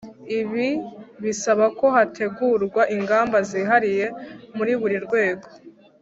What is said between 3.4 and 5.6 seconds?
zihariye muri buri rwego,